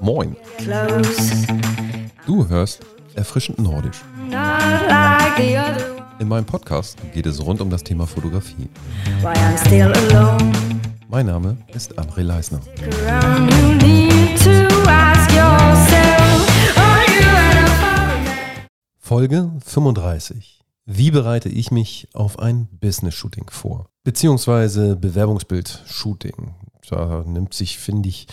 [0.00, 0.36] Moin,
[2.26, 2.80] du hörst
[3.14, 4.02] Erfrischend Nordisch.
[6.18, 8.68] In meinem Podcast geht es rund um das Thema Fotografie.
[11.08, 12.60] Mein Name ist André Leisner.
[18.98, 20.64] Folge 35.
[20.86, 23.86] Wie bereite ich mich auf ein Business-Shooting vor?
[24.04, 26.54] Beziehungsweise Bewerbungsbild-Shooting.
[26.88, 28.26] Da nimmt sich, finde ich,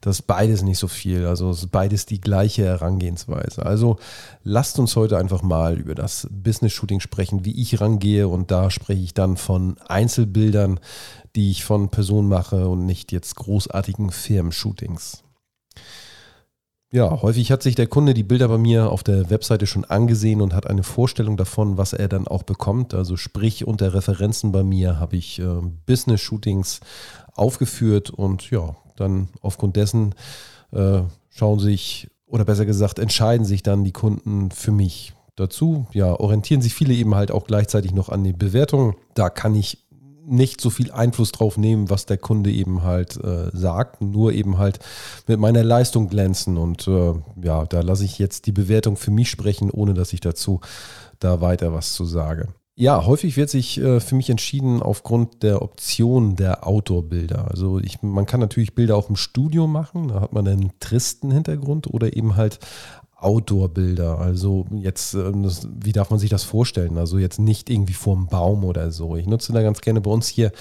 [0.00, 1.26] das beides nicht so viel.
[1.26, 3.64] Also es ist beides die gleiche Herangehensweise.
[3.64, 3.98] Also
[4.42, 8.28] lasst uns heute einfach mal über das Business-Shooting sprechen, wie ich rangehe.
[8.28, 10.80] Und da spreche ich dann von Einzelbildern,
[11.36, 15.22] die ich von Personen mache und nicht jetzt großartigen Firmen-Shootings.
[16.94, 20.42] Ja, häufig hat sich der Kunde die Bilder bei mir auf der Webseite schon angesehen
[20.42, 22.92] und hat eine Vorstellung davon, was er dann auch bekommt.
[22.92, 25.46] Also sprich, unter Referenzen bei mir habe ich äh,
[25.86, 26.80] Business-Shootings
[27.32, 30.14] aufgeführt und ja, dann aufgrund dessen
[30.72, 31.00] äh,
[31.30, 35.86] schauen sich oder besser gesagt entscheiden sich dann die Kunden für mich dazu.
[35.92, 38.96] Ja, orientieren sich viele eben halt auch gleichzeitig noch an die Bewertungen.
[39.14, 39.81] Da kann ich
[40.24, 44.58] nicht so viel Einfluss drauf nehmen, was der Kunde eben halt äh, sagt, nur eben
[44.58, 44.78] halt
[45.26, 46.56] mit meiner Leistung glänzen.
[46.56, 50.20] Und äh, ja, da lasse ich jetzt die Bewertung für mich sprechen, ohne dass ich
[50.20, 50.60] dazu
[51.18, 52.48] da weiter was zu sage.
[52.74, 57.48] Ja, häufig wird sich äh, für mich entschieden aufgrund der Option der Outdoor-Bilder.
[57.50, 61.30] Also ich, man kann natürlich Bilder auch im Studio machen, da hat man einen tristen
[61.30, 62.60] Hintergrund oder eben halt
[63.22, 64.18] Outdoor-Bilder.
[64.18, 66.98] Also jetzt, ähm, das, wie darf man sich das vorstellen?
[66.98, 69.16] Also jetzt nicht irgendwie vorm Baum oder so.
[69.16, 70.52] Ich nutze da ganz gerne bei uns hier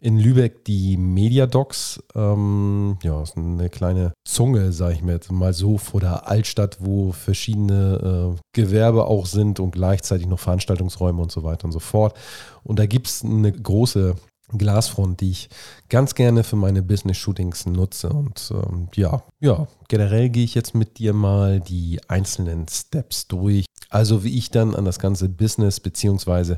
[0.00, 2.02] in Lübeck die Mediadocs.
[2.14, 6.78] Ähm, ja, ist eine kleine Zunge, sage ich mir jetzt mal so, vor der Altstadt,
[6.80, 11.80] wo verschiedene äh, Gewerbe auch sind und gleichzeitig noch Veranstaltungsräume und so weiter und so
[11.80, 12.16] fort.
[12.62, 14.16] Und da gibt es eine große
[14.52, 15.48] Glasfront, die ich
[15.88, 18.08] ganz gerne für meine Business-Shootings nutze.
[18.10, 23.66] Und ähm, ja, ja, generell gehe ich jetzt mit dir mal die einzelnen Steps durch.
[23.88, 26.56] Also wie ich dann an das ganze Business- bzw.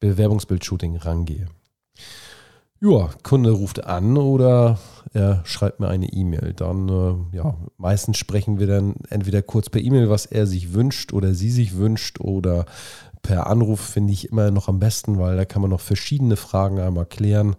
[0.00, 1.48] Bewerbungsbild-Shooting rangehe.
[2.82, 4.78] Ja, Kunde ruft an oder
[5.12, 6.54] er schreibt mir eine E-Mail.
[6.54, 11.12] Dann, äh, ja, meistens sprechen wir dann entweder kurz per E-Mail, was er sich wünscht
[11.12, 12.64] oder sie sich wünscht oder
[13.20, 16.80] per Anruf finde ich immer noch am besten, weil da kann man noch verschiedene Fragen
[16.80, 17.54] einmal klären,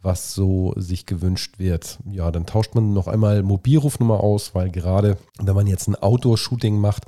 [0.00, 1.98] was so sich gewünscht wird.
[2.10, 6.78] Ja, dann tauscht man noch einmal Mobilrufnummer aus, weil gerade wenn man jetzt ein Outdoor-Shooting
[6.78, 7.04] macht,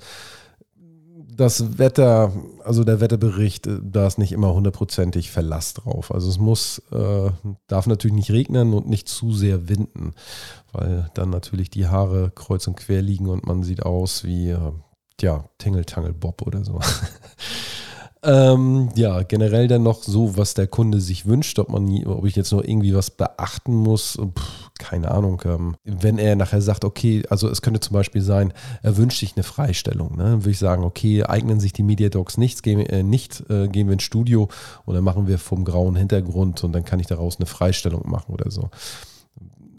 [1.37, 2.33] das Wetter,
[2.65, 6.13] also der Wetterbericht, äh, da ist nicht immer hundertprozentig Verlass drauf.
[6.13, 7.31] Also es muss, äh,
[7.67, 10.15] darf natürlich nicht regnen und nicht zu sehr winden,
[10.73, 14.73] weil dann natürlich die Haare kreuz und quer liegen und man sieht aus wie, äh,
[15.21, 16.81] ja, Tingle Bob oder so.
[18.27, 22.35] Ähm, ja, generell dann noch so, was der Kunde sich wünscht, ob man, ob ich
[22.37, 25.43] jetzt noch irgendwie was beachten muss, Puh, keine Ahnung.
[25.45, 28.53] Ähm, wenn er nachher sagt, okay, also es könnte zum Beispiel sein,
[28.83, 30.25] er wünscht sich eine Freistellung, ne?
[30.25, 33.89] dann würde ich sagen, okay, eignen sich die Mediadocs nichts, gehen, äh, nicht, äh, gehen
[33.89, 34.49] wir ins Studio
[34.85, 38.33] und dann machen wir vom grauen Hintergrund und dann kann ich daraus eine Freistellung machen
[38.33, 38.71] oder so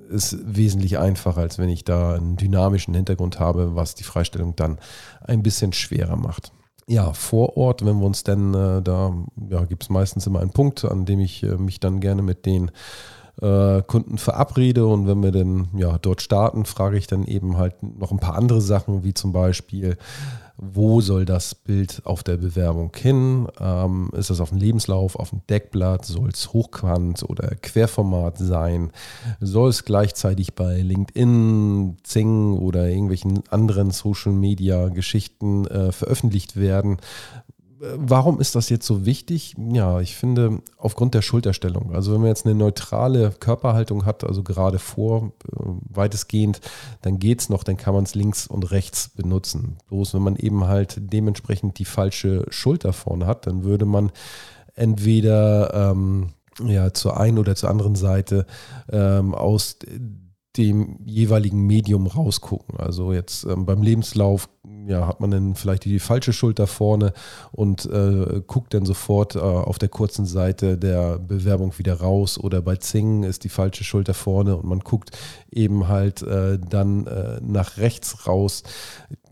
[0.07, 4.77] ist wesentlich einfacher, als wenn ich da einen dynamischen Hintergrund habe, was die Freistellung dann
[5.21, 6.51] ein bisschen schwerer macht
[6.87, 9.13] ja, vor Ort, wenn wir uns denn, äh, da
[9.49, 12.45] ja, gibt es meistens immer einen Punkt, an dem ich äh, mich dann gerne mit
[12.45, 12.71] den
[13.41, 17.81] äh, Kunden verabrede und wenn wir dann ja, dort starten, frage ich dann eben halt
[17.83, 19.97] noch ein paar andere Sachen, wie zum Beispiel,
[20.57, 23.47] wo soll das Bild auf der Bewerbung hin?
[23.59, 26.05] Ähm, ist das auf dem Lebenslauf, auf dem Deckblatt?
[26.05, 28.91] Soll es Hochquant oder Querformat sein?
[29.41, 36.97] Soll es gleichzeitig bei LinkedIn, Zing oder irgendwelchen anderen Social-Media-Geschichten äh, veröffentlicht werden?
[37.79, 39.53] Warum ist das jetzt so wichtig?
[39.57, 41.93] Ja, ich finde aufgrund der Schulterstellung.
[41.93, 45.59] Also wenn man jetzt eine neutrale Körperhaltung hat, also gerade vor, äh,
[45.89, 46.61] weitestgehend,
[47.01, 49.77] dann geht es noch, dann kann man es links und rechts benutzen.
[49.89, 54.11] Bloß wenn man eben halt dementsprechend die falsche Schulter vorne hat, dann würde man
[54.75, 56.29] entweder ähm,
[56.63, 58.45] ja, zur einen oder zur anderen Seite
[58.89, 59.77] ähm, aus
[60.57, 62.77] dem jeweiligen Medium rausgucken.
[62.79, 64.49] Also jetzt ähm, beim Lebenslauf
[64.87, 67.13] ja, hat man dann vielleicht die falsche Schulter vorne
[67.51, 72.61] und äh, guckt dann sofort äh, auf der kurzen Seite der Bewerbung wieder raus oder
[72.61, 75.17] bei Zing ist die falsche Schulter vorne und man guckt
[75.51, 78.63] eben halt äh, dann äh, nach rechts raus.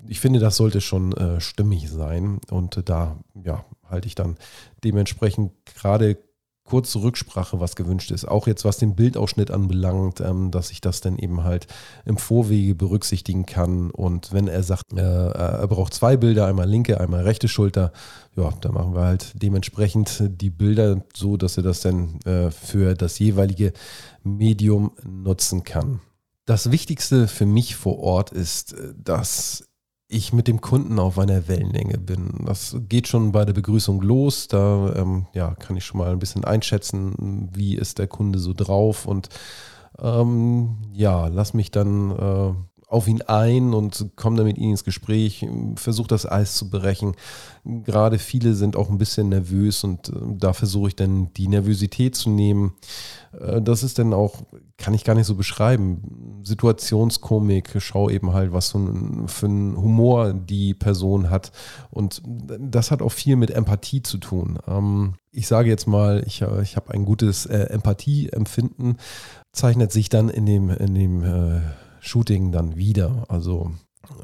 [0.08, 4.38] Ich finde, das sollte schon äh, stimmig sein und da ja, halte ich dann
[4.84, 6.18] dementsprechend gerade
[6.64, 8.26] kurze Rücksprache, was gewünscht ist.
[8.26, 11.68] Auch jetzt, was den Bildausschnitt anbelangt, ähm, dass ich das dann eben halt
[12.06, 13.92] im Vorwege berücksichtigen kann.
[13.92, 17.92] Und wenn er sagt, äh, er braucht zwei Bilder, einmal linke, einmal rechte Schulter,
[18.36, 22.96] ja, dann machen wir halt dementsprechend die Bilder so, dass er das dann äh, für
[22.96, 23.74] das jeweilige
[24.24, 26.00] Medium nutzen kann.
[26.46, 29.66] Das Wichtigste für mich vor Ort ist, äh, dass
[30.14, 32.46] ich mit dem Kunden auf einer Wellenlänge bin.
[32.46, 34.48] Das geht schon bei der Begrüßung los.
[34.48, 38.54] Da ähm, ja, kann ich schon mal ein bisschen einschätzen, wie ist der Kunde so
[38.54, 39.30] drauf und
[40.00, 42.54] ähm, ja, lass mich dann äh,
[42.94, 45.46] auf ihn ein und komme dann mit ihm ins Gespräch,
[45.76, 47.16] versuche das Eis zu brechen.
[47.66, 52.16] Gerade viele sind auch ein bisschen nervös und äh, da versuche ich dann die Nervosität
[52.16, 52.74] zu nehmen.
[53.40, 54.44] Äh, das ist dann auch,
[54.78, 56.42] kann ich gar nicht so beschreiben.
[56.44, 61.52] Situationskomik, schau eben halt, was für ein, für ein Humor die Person hat.
[61.90, 62.22] Und
[62.60, 64.60] das hat auch viel mit Empathie zu tun.
[64.68, 68.98] Ähm, ich sage jetzt mal, ich, äh, ich habe ein gutes Empathieempfinden,
[69.52, 71.24] zeichnet sich dann in dem, in dem
[72.04, 73.26] Shooting dann wieder.
[73.30, 73.72] Also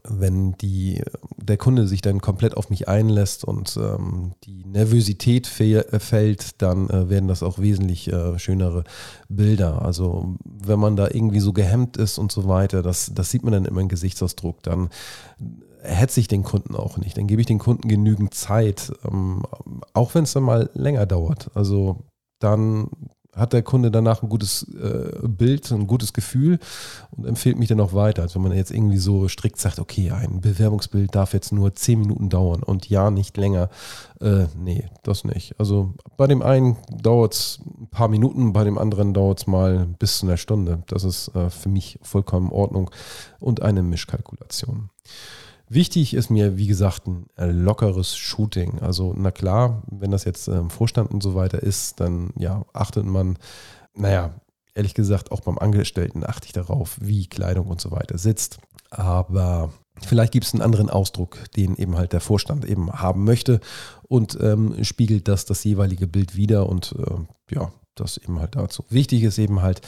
[0.04, 1.02] wenn die,
[1.38, 7.10] der Kunde sich dann komplett auf mich einlässt und ähm, die Nervosität fällt, dann äh,
[7.10, 8.84] werden das auch wesentlich äh, schönere
[9.30, 9.81] Bilder.
[9.81, 13.54] Also wenn man da irgendwie so gehemmt ist und so weiter, das, das sieht man
[13.54, 14.90] dann immer im Gesichtsausdruck, dann
[15.82, 17.18] hetze ich den Kunden auch nicht.
[17.18, 19.44] Dann gebe ich den Kunden genügend Zeit, ähm,
[19.94, 21.52] auch wenn es dann mal länger dauert.
[21.56, 22.04] Also
[22.40, 22.90] dann
[23.36, 26.60] hat der Kunde danach ein gutes äh, Bild, ein gutes Gefühl
[27.12, 28.24] und empfiehlt mich dann auch weiter.
[28.24, 32.00] Also wenn man jetzt irgendwie so strikt sagt, okay, ein Bewerbungsbild darf jetzt nur zehn
[32.00, 33.70] Minuten dauern und ja, nicht länger.
[34.20, 35.60] Äh, nee, das nicht.
[35.60, 39.88] Also bei dem einen dauert es ein paar Minuten, bei dem anderen dauert es mal
[40.00, 40.84] bis zu einer Stunde.
[40.88, 42.90] Das ist äh, für mich vollkommen in Ordnung
[43.40, 44.90] und eine Mischkalkulation.
[45.71, 48.80] Wichtig ist mir, wie gesagt, ein äh, lockeres Shooting.
[48.80, 53.06] Also, na klar, wenn das jetzt im Vorstand und so weiter ist, dann ja, achtet
[53.06, 53.38] man,
[53.94, 54.33] naja,
[54.74, 58.57] ehrlich gesagt, auch beim Angestellten achte ich darauf, wie Kleidung und so weiter sitzt.
[58.89, 59.71] Aber
[60.01, 63.60] vielleicht gibt es einen anderen Ausdruck, den eben halt der Vorstand eben haben möchte
[64.07, 68.83] und ähm, spiegelt das das jeweilige Bild wieder und äh, ja, das eben halt dazu.
[68.89, 69.81] Wichtig ist eben halt,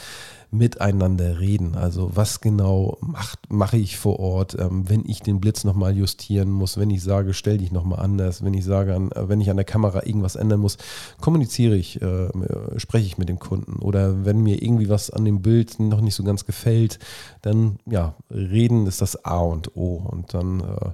[0.52, 1.74] miteinander reden.
[1.74, 6.50] Also was genau macht, mache ich vor Ort, ähm, wenn ich den Blitz nochmal justieren
[6.50, 9.56] muss, wenn ich sage, stell dich nochmal anders, wenn ich sage, an, wenn ich an
[9.56, 10.76] der Kamera irgendwas ändern muss,
[11.22, 12.28] kommuniziere ich, äh,
[12.76, 13.80] spreche ich mit dem Kunden.
[13.80, 16.98] Oder wenn mir irgendwie was an dem Bild noch nicht so ganz gefällt,
[17.40, 20.06] dann ja, reden ist das A und O.
[20.06, 20.90] Und dann äh,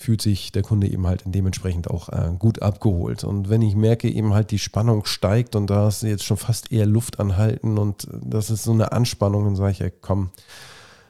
[0.00, 3.22] fühlt sich der Kunde eben halt dementsprechend auch äh, gut abgeholt.
[3.22, 6.72] Und wenn ich merke, eben halt die Spannung steigt und da ist jetzt schon fast
[6.72, 10.30] eher Luft anhalten und das ist so eine Anspannung, dann sage ich, ey, komm,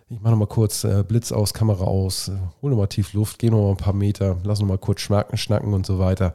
[0.09, 3.49] ich mache nochmal kurz äh, Blitz aus, Kamera aus, äh, hol nochmal tief Luft, geh
[3.49, 6.35] nochmal ein paar Meter, lass nochmal kurz schnacken, schnacken und so weiter.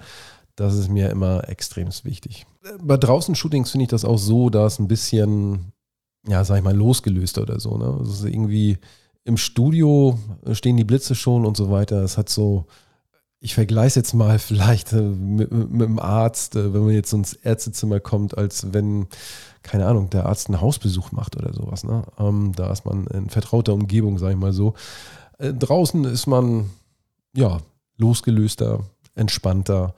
[0.56, 2.46] Das ist mir immer extrem wichtig.
[2.82, 5.74] Bei draußen Shootings finde ich das auch so, da ist ein bisschen,
[6.26, 7.78] ja, sag ich mal, losgelöster oder so.
[7.78, 7.98] Ne?
[8.00, 8.78] Das ist irgendwie,
[9.26, 10.18] im Studio
[10.54, 12.04] stehen die Blitze schon und so weiter.
[12.04, 12.68] Es hat so,
[13.40, 17.34] ich vergleiche jetzt mal vielleicht äh, mit, mit dem Arzt, äh, wenn man jetzt ins
[17.34, 19.08] Ärztezimmer kommt, als wenn,
[19.64, 21.84] keine Ahnung, der Arzt einen Hausbesuch macht oder sowas.
[21.84, 22.04] Ne?
[22.18, 24.76] Ähm, da ist man in vertrauter Umgebung, sage ich mal so.
[25.40, 26.70] Äh, draußen ist man,
[27.36, 27.60] ja,
[27.98, 28.82] losgelöster,
[29.16, 29.96] entspannter,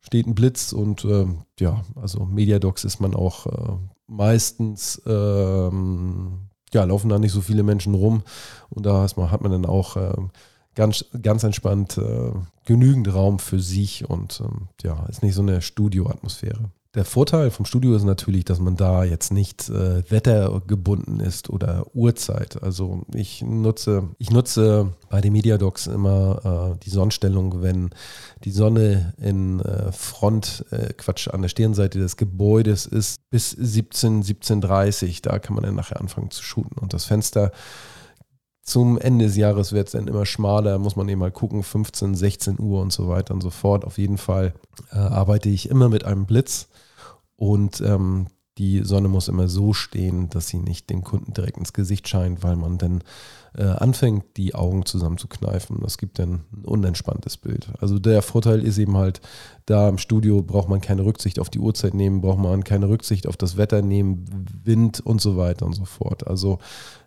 [0.00, 1.26] steht ein Blitz und äh,
[1.58, 7.62] ja, also Mediadocs ist man auch äh, meistens ähm, ja, laufen da nicht so viele
[7.62, 8.22] Menschen rum
[8.70, 10.14] und da hat man dann auch äh,
[10.74, 12.32] ganz, ganz entspannt äh,
[12.66, 16.70] genügend Raum für sich und ähm, ja, ist nicht so eine Studioatmosphäre.
[16.94, 21.86] Der Vorteil vom Studio ist natürlich, dass man da jetzt nicht äh, wettergebunden ist oder
[21.92, 22.62] Uhrzeit.
[22.62, 27.90] Also ich nutze, ich nutze bei den Mediadocs immer äh, die Sonnenstellung, wenn
[28.44, 34.22] die Sonne in äh, Front, äh, Quatsch, an der Stirnseite des Gebäudes ist, bis 17,
[34.22, 36.78] 17.30 Da kann man dann nachher anfangen zu shooten.
[36.78, 37.50] Und das Fenster
[38.62, 42.14] zum Ende des Jahres wird es dann immer schmaler, muss man eben mal gucken, 15,
[42.14, 43.84] 16 Uhr und so weiter und so fort.
[43.84, 44.54] Auf jeden Fall
[44.92, 46.68] äh, arbeite ich immer mit einem Blitz
[47.44, 51.74] und ähm, die Sonne muss immer so stehen, dass sie nicht dem Kunden direkt ins
[51.74, 53.02] Gesicht scheint, weil man dann
[53.54, 55.80] äh, anfängt, die Augen zusammenzukneifen.
[55.82, 57.68] Das gibt dann ein unentspanntes Bild.
[57.80, 59.20] Also der Vorteil ist eben halt,
[59.66, 63.26] da im Studio braucht man keine Rücksicht auf die Uhrzeit nehmen, braucht man keine Rücksicht
[63.26, 64.24] auf das Wetter nehmen,
[64.62, 66.26] Wind und so weiter und so fort.
[66.26, 66.60] Also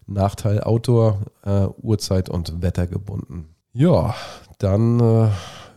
[0.06, 3.48] Nachteil Outdoor, äh, Uhrzeit und Wetter gebunden.
[3.74, 4.13] Ja,
[4.60, 5.29] dann äh,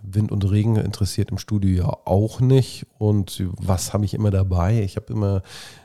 [0.02, 2.86] Wind und Regen interessiert im Studio ja auch nicht.
[2.98, 4.82] Und was habe ich immer dabei?
[4.82, 5.42] Ich habe immer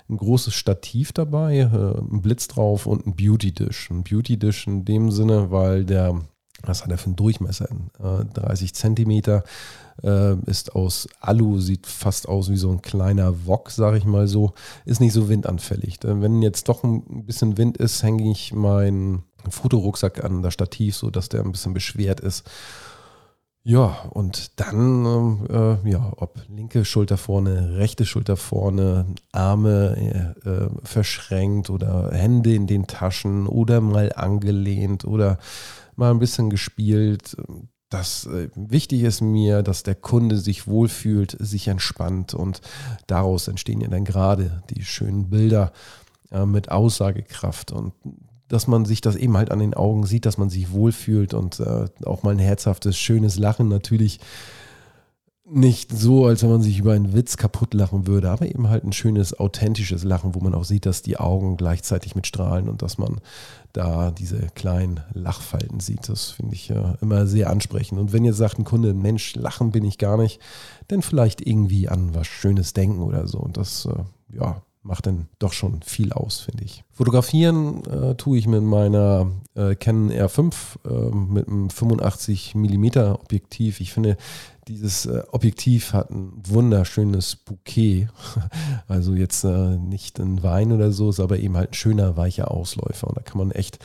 [0.09, 3.89] ein großes Stativ dabei, äh, ein Blitz drauf und ein Beauty Dish.
[3.89, 6.21] Ein Beauty Dish in dem Sinne, weil der
[6.63, 7.67] Was hat er für einen Durchmesser?
[7.99, 9.43] Äh, 30 Zentimeter,
[10.03, 14.27] äh, ist aus Alu, sieht fast aus wie so ein kleiner Wok, sage ich mal
[14.27, 14.53] so.
[14.85, 15.99] Ist nicht so windanfällig.
[16.01, 21.09] Wenn jetzt doch ein bisschen Wind ist, hänge ich meinen Fotorucksack an das Stativ, so
[21.09, 22.43] dass der ein bisschen beschwert ist.
[23.67, 30.85] Ja, und dann, ähm, äh, ja, ob linke Schulter vorne, rechte Schulter vorne, Arme äh,
[30.85, 35.39] verschränkt oder Hände in den Taschen oder mal angelehnt oder
[35.95, 37.37] mal ein bisschen gespielt.
[37.89, 42.61] Das äh, wichtig ist mir, dass der Kunde sich wohlfühlt, sich entspannt und
[43.07, 45.71] daraus entstehen ja dann gerade die schönen Bilder
[46.29, 47.93] äh, mit Aussagekraft und
[48.47, 51.59] dass man sich das eben halt an den Augen sieht, dass man sich wohlfühlt und
[51.59, 54.19] äh, auch mal ein herzhaftes, schönes Lachen natürlich
[55.47, 58.83] nicht so, als wenn man sich über einen Witz kaputt lachen würde, aber eben halt
[58.83, 62.81] ein schönes, authentisches Lachen, wo man auch sieht, dass die Augen gleichzeitig mit strahlen und
[62.81, 63.21] dass man
[63.71, 66.09] da diese kleinen Lachfalten sieht.
[66.09, 67.99] Das finde ich ja immer sehr ansprechend.
[67.99, 70.39] Und wenn ihr sagt, ein Kunde, Mensch, lachen bin ich gar nicht,
[70.87, 73.37] dann vielleicht irgendwie an was Schönes denken oder so.
[73.37, 76.83] Und das, äh, ja, macht dann doch schon viel aus, finde ich.
[76.91, 80.53] Fotografieren äh, tue ich mit meiner äh, Canon R5
[80.85, 83.81] äh, mit einem 85 mm Objektiv.
[83.81, 84.15] Ich finde,
[84.67, 88.07] dieses äh, Objektiv hat ein wunderschönes Bouquet.
[88.87, 92.51] Also jetzt äh, nicht ein Wein oder so, ist aber eben halt ein schöner, weicher
[92.51, 93.07] Ausläufer.
[93.07, 93.79] Und da kann man echt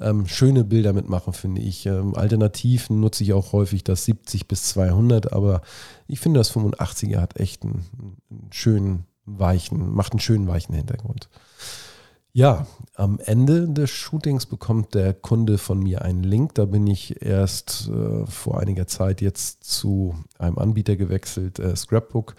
[0.00, 1.86] ähm, schöne Bilder mitmachen, finde ich.
[1.86, 5.62] Ähm, alternativ nutze ich auch häufig das 70 bis 200, aber
[6.08, 7.84] ich finde, das 85er hat echt einen,
[8.30, 9.04] einen schönen
[9.38, 11.28] weichen, macht einen schönen weichen Hintergrund.
[12.32, 16.54] Ja, am Ende des Shootings bekommt der Kunde von mir einen Link.
[16.54, 22.36] Da bin ich erst äh, vor einiger Zeit jetzt zu einem Anbieter gewechselt, äh, Scrapbook.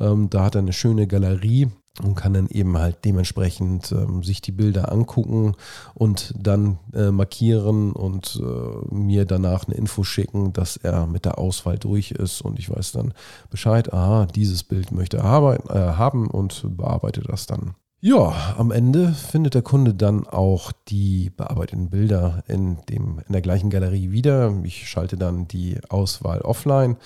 [0.00, 1.68] Ähm, da hat er eine schöne Galerie
[2.02, 5.54] und kann dann eben halt dementsprechend ähm, sich die Bilder angucken
[5.94, 11.38] und dann äh, markieren und äh, mir danach eine Info schicken, dass er mit der
[11.38, 13.14] Auswahl durch ist und ich weiß dann
[13.48, 17.74] Bescheid, aha, dieses Bild möchte er arbeiten, äh, haben und bearbeite das dann.
[18.00, 23.40] Ja, am Ende findet der Kunde dann auch die bearbeiteten Bilder in, dem, in der
[23.40, 24.52] gleichen Galerie wieder.
[24.62, 26.98] Ich schalte dann die Auswahl offline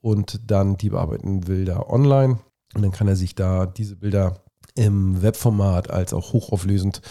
[0.00, 2.38] und dann die bearbeiteten Bilder online
[2.74, 4.34] und dann kann er sich da diese Bilder
[4.74, 7.02] im Webformat als auch hochauflösend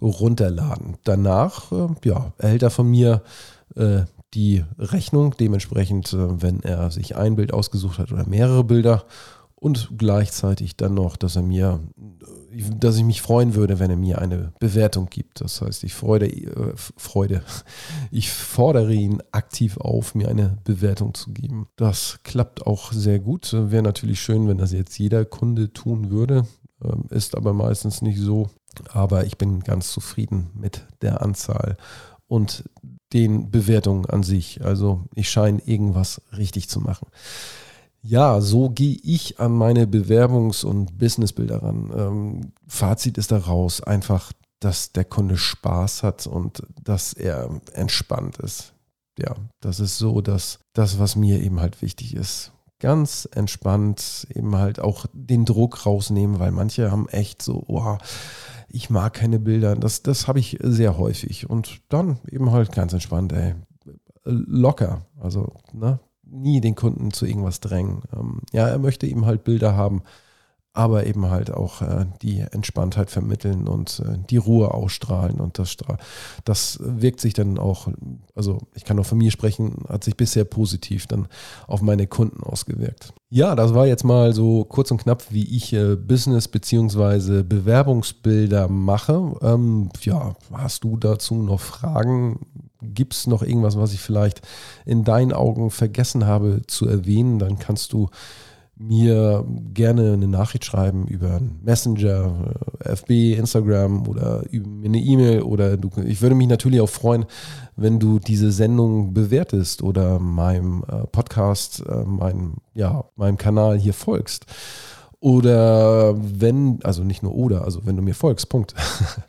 [0.00, 0.96] runterladen.
[1.04, 3.22] Danach äh, ja, erhält er von mir
[3.76, 4.00] äh,
[4.34, 9.04] die Rechnung, dementsprechend, äh, wenn er sich ein Bild ausgesucht hat oder mehrere Bilder
[9.62, 11.78] und gleichzeitig dann noch, dass er mir,
[12.80, 15.40] dass ich mich freuen würde, wenn er mir eine Bewertung gibt.
[15.40, 17.44] Das heißt, ich freude, äh, Freude,
[18.10, 21.68] ich fordere ihn aktiv auf, mir eine Bewertung zu geben.
[21.76, 23.52] Das klappt auch sehr gut.
[23.52, 26.44] Wäre natürlich schön, wenn das jetzt jeder Kunde tun würde,
[26.82, 28.50] ähm, ist aber meistens nicht so.
[28.88, 31.76] Aber ich bin ganz zufrieden mit der Anzahl
[32.26, 32.64] und
[33.12, 34.64] den Bewertungen an sich.
[34.64, 37.06] Also ich scheine irgendwas richtig zu machen.
[38.04, 41.90] Ja, so gehe ich an meine Bewerbungs- und Businessbilder ran.
[41.96, 48.74] Ähm, Fazit ist daraus einfach, dass der Kunde Spaß hat und dass er entspannt ist.
[49.18, 52.52] Ja, das ist so, dass das, was mir eben halt wichtig ist.
[52.80, 57.98] Ganz entspannt eben halt auch den Druck rausnehmen, weil manche haben echt so, oh,
[58.68, 59.76] ich mag keine Bilder.
[59.76, 61.48] Das, das habe ich sehr häufig.
[61.48, 63.54] Und dann eben halt ganz entspannt, ey,
[64.24, 65.06] locker.
[65.20, 66.00] Also, ne,
[66.32, 68.02] nie den Kunden zu irgendwas drängen.
[68.16, 70.02] Ähm, ja, er möchte eben halt Bilder haben,
[70.74, 75.38] aber eben halt auch äh, die Entspanntheit vermitteln und äh, die Ruhe ausstrahlen.
[75.38, 75.76] Und das,
[76.44, 77.88] das wirkt sich dann auch,
[78.34, 81.28] also ich kann auch von mir sprechen, hat sich bisher positiv dann
[81.66, 83.12] auf meine Kunden ausgewirkt.
[83.28, 87.42] Ja, das war jetzt mal so kurz und knapp, wie ich äh, Business- bzw.
[87.42, 89.34] Bewerbungsbilder mache.
[89.42, 92.46] Ähm, ja, hast du dazu noch Fragen?
[92.82, 94.42] Gibt es noch irgendwas, was ich vielleicht
[94.84, 97.38] in deinen Augen vergessen habe zu erwähnen?
[97.38, 98.08] Dann kannst du
[98.82, 105.76] mir gerne eine Nachricht schreiben über Messenger, äh, FB, Instagram oder über eine E-Mail oder
[105.76, 107.26] du, ich würde mich natürlich auch freuen,
[107.76, 113.94] wenn du diese Sendung bewertest oder meinem äh, Podcast, äh, meinem, ja, meinem Kanal hier
[113.94, 114.46] folgst.
[115.20, 118.74] Oder wenn, also nicht nur oder, also wenn du mir folgst, Punkt.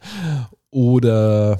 [0.71, 1.59] oder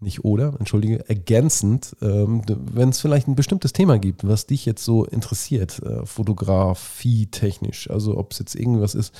[0.00, 4.84] nicht oder, entschuldige, ergänzend, ähm, wenn es vielleicht ein bestimmtes Thema gibt, was dich jetzt
[4.84, 9.14] so interessiert, äh, Fotografie technisch, also ob es jetzt irgendwas ist,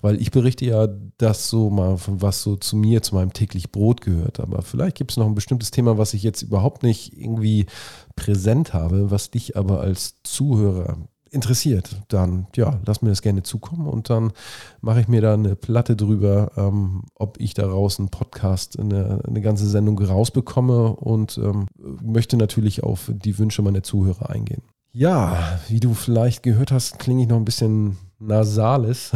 [0.00, 3.72] weil ich berichte ja das so mal, von was so zu mir, zu meinem täglich
[3.72, 7.18] Brot gehört, aber vielleicht gibt es noch ein bestimmtes Thema, was ich jetzt überhaupt nicht
[7.18, 7.66] irgendwie
[8.14, 10.96] präsent habe, was dich aber als Zuhörer
[11.30, 14.32] interessiert, dann ja, lass mir das gerne zukommen und dann
[14.80, 19.40] mache ich mir da eine Platte drüber, ähm, ob ich daraus einen Podcast, eine, eine
[19.40, 21.66] ganze Sendung rausbekomme und ähm,
[22.02, 24.62] möchte natürlich auf die Wünsche meiner Zuhörer eingehen.
[24.92, 29.12] Ja, wie du vielleicht gehört hast, klinge ich noch ein bisschen nasales.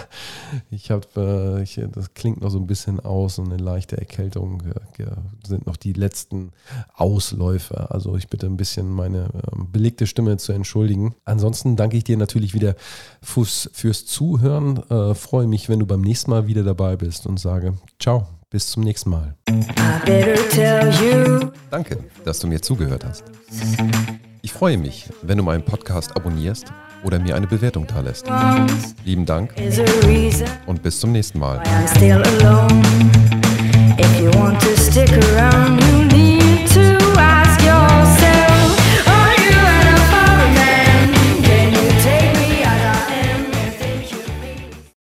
[0.70, 4.62] ich habe, äh, das klingt noch so ein bisschen aus, so eine leichte Erkältung
[4.98, 5.04] äh,
[5.46, 6.52] sind noch die letzten
[6.94, 7.92] Ausläufer.
[7.92, 11.14] Also ich bitte ein bisschen meine äh, belegte Stimme zu entschuldigen.
[11.24, 12.74] Ansonsten danke ich dir natürlich wieder
[13.22, 14.78] fürs, fürs Zuhören.
[14.90, 18.26] Äh, freue mich, wenn du beim nächsten Mal wieder dabei bist und sage ciao.
[18.50, 19.36] Bis zum nächsten Mal.
[21.70, 23.22] Danke, dass du mir zugehört hast.
[24.42, 28.26] Ich freue mich, wenn du meinen Podcast abonnierst oder mir eine Bewertung da lässt.
[29.04, 29.54] Lieben Dank
[30.66, 31.62] und bis zum nächsten Mal.